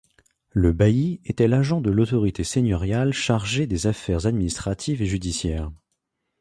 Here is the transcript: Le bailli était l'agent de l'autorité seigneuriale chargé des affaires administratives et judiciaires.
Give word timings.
Le 0.49 0.71
bailli 0.73 1.21
était 1.25 1.47
l'agent 1.47 1.79
de 1.79 1.91
l'autorité 1.91 2.43
seigneuriale 2.43 3.13
chargé 3.13 3.67
des 3.67 3.85
affaires 3.85 4.25
administratives 4.25 5.03
et 5.03 5.05
judiciaires. 5.05 5.69